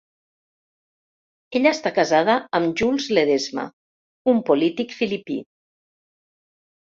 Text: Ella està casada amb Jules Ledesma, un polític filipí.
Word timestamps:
Ella 1.57 1.73
està 1.75 1.89
casada 1.97 2.37
amb 2.59 2.73
Jules 2.81 3.05
Ledesma, 3.17 3.65
un 4.33 4.41
polític 4.49 4.95
filipí. 5.03 5.37